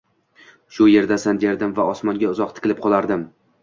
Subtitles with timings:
[0.77, 3.33] Shu yerdasan derdim va osmonga uzoq tikilib qolardim.